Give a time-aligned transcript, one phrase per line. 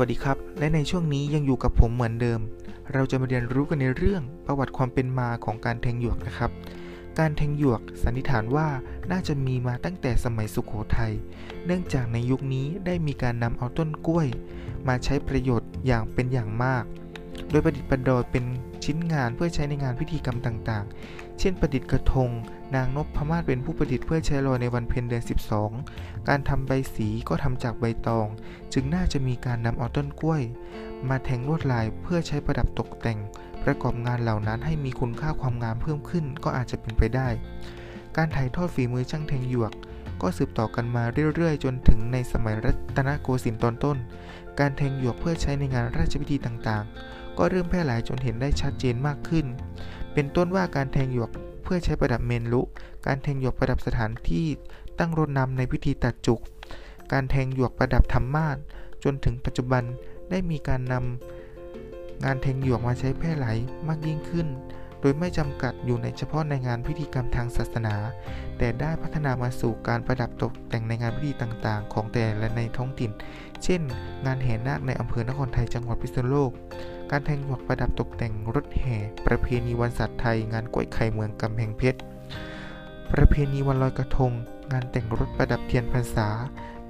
[0.00, 2.40] วัสดีครับ และในช่วงนี้ยังอยู่กับผมเหมือนเดิม
[2.92, 6.50] เราจะมาเรียนรู้กันในเรื่องประวัติความเป็นมาของการแทงหยวกนะครับ
[7.18, 8.68] การแทงหยวกสันนิษฐานว่า
[9.10, 11.12] น่าจะมีมาตั้งแต่สมัยสุขโขทยัย
[11.66, 14.28] เนื่องจากในยุคนี้ได้มีการนำเอาต้นกล้วย
[14.88, 16.84] มาใช้ประโยชน์อย่างเป็นอย่างมาก
[17.50, 18.44] โดยประดิษฐ์ประดอยเป็น
[18.84, 22.30] ชิ้นงานเพื่อใช้ในงานพิธีกรรมต่างๆ เช่น ประดิษฐ์กระทง
[22.74, 25.22] นางนพมาศเป็นผู้ประดิษฐ์เพื่อใช้ลอยในวันเพ็ญเดือน
[25.74, 28.26] 12 การทำใบสีก็ทำจากใบตอง
[28.72, 30.42] จึงน่าจะมีการนำเอาต้นกล้วย
[31.08, 33.18] มาแทงลวดลายเพื่อใช้ประดับตกแต่ง
[33.64, 37.28] ประกอบงานเหล่านั้นให้มีคุณค่าความงามเพิ่มขึ้นก็อาจจะเป็นไปได้
[38.16, 39.72] การถ่ายทอดฝีมือช่างแทงหยวก
[40.22, 43.96] ก็สืบต่อกันมาเรื่อยๆ จนถึงในสมัยรัตนโกสินทร์ตอนต้น
[44.60, 49.46] การแทงหยวกเพื่อใช้ในงานราชพิธีต่างๆ ก็เริ่มแพร่หลายจนเห็นได้ชัดเจนมากขึ้น
[50.12, 51.30] เป็นต้นว่าการแทงหยวก
[51.62, 52.62] เพื่อใช้ประดับเมนลุ
[53.06, 54.46] การแทงหยวกประดับสถานที่
[54.98, 56.40] ตั้งรถนำในพิธีตัดจุก
[57.12, 58.56] การแทงหยวกประดับธรรมาส
[59.04, 59.82] จนถึงปัจจุบัน
[60.30, 63.56] ได้มีการนำงานแทงหยวกมาใช้แพร่หลาย
[63.88, 64.46] มากยิ่งขึ้น
[65.00, 67.94] โดยไม่จำกัดอยู่ในเฉพาะในงานพิธีกรรมทางศาสนา
[68.58, 73.10] แต่ได้พัฒนามาสู่การประดับตกแต่งในงานพิธีต่างๆ ของแต่ละในท้องถิ่น
[73.64, 73.80] เช่น
[74.26, 76.52] งานแห่นาคในอำเภอนครไทยจังหวัดพิษณุโลก
[77.10, 81.98] การแทงหยวกประดับตกแต่งรถแห่ ประเพณีวันศาสตร์ไทย งานกล้วยไข่เมืองกำแพงเพชร
[83.12, 84.32] ประเพณีวันลอยกระทง
[84.72, 86.28] งานแต่งรถประดับเทียนพรรษา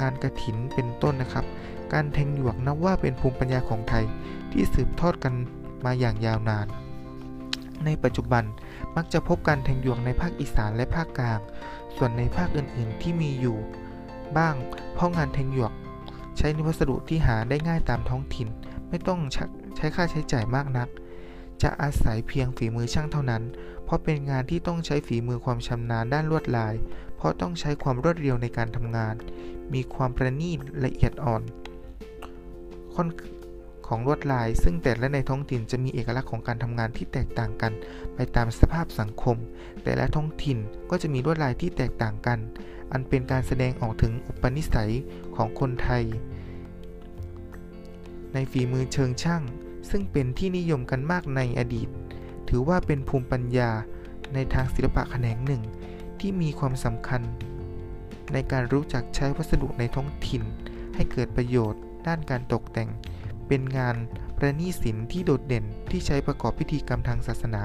[0.00, 1.44] งานกระถินเป็นต้นนะครับ
[1.92, 4.04] การแทงหยวกนับว่าเป็นภูมิปัญญาของไทย
[4.52, 5.34] ที่สืบทอดกัน
[5.84, 6.66] มาอย่างยาวนาน
[7.84, 8.44] ในปัจจุบัน
[8.96, 11.40] มักจะพบการแทงหยวกในภาคอีสานและภาคกลาง
[11.96, 13.58] ส่วนในภาคอื่นๆที่มีอยู่
[14.36, 14.54] บ้าง
[14.94, 15.72] เพราะงานแทงหยวก
[16.38, 18.48] ใช้วัสดุที่หาได้ง่ายตามท้องถิ่น
[18.88, 20.88] ไม่ต้องใช้ค่าใช้จ่ายมากนัก
[21.62, 23.42] จะอาศัยเพียงฝีมือช่างเท่านั้น
[23.84, 26.74] เพราะเป็นงานที่ต้องใช้ฝีมือความชำนาญด้านลวดลาย
[27.16, 29.14] เพราะต้องใช้ความรวดเร็วในการทำงาน
[29.74, 31.42] มีความประณีตละเอียดอ่อน
[33.86, 37.72] ของลวดลาย ซึ่งแต่ละในท้องถิ่นจะมีเอกลักษณ์ของการทำงานที่แตกต่างกัน
[38.14, 39.36] ไปตามสภาพสังคม
[39.84, 40.58] แต่ละท้องถิ่น
[40.90, 42.38] ก็จะมีลวดลายที่แตกต่างกัน
[42.92, 44.92] อันเป็นการแสดงออกถึงอุปนิสัย
[45.36, 46.04] ของคนไทย
[48.32, 49.42] ในฝีมือเชิงช่าง
[49.90, 51.88] ซึ่งเป็นที่นิยมกันมากในอดีต
[52.48, 53.70] ถือว่าเป็นภูมิปัญญา
[54.34, 55.62] ในทางศิลปะแขนงหนึ่ง
[56.20, 57.22] ที่มีความสำคัญ
[58.32, 60.42] ในการรู้จักใช้วัสดุในท้องถิ่น
[60.94, 62.90] ให้เกิดประโยชน์ ด้านการตกแต่ง
[63.48, 63.96] เป็นงาน
[64.36, 67.62] ประณีศิลป์ที่โดดเด่นที่ใช้ประกอบพิธีกรรมทางศาสนา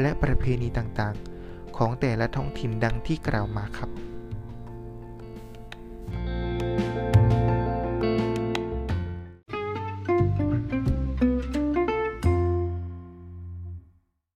[0.00, 4.07] และประเพณีต่างๆ ของแต่ละท้องถิ่นดังที่กล่าวมาครับ